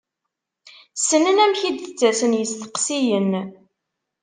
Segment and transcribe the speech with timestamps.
[0.95, 3.31] Ssnen amek i d-ttasen yisteqsiyen.